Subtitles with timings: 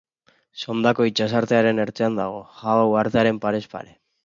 [0.61, 3.97] Sondako itsasartearen ertzean dago, Java uhartearen parez pare.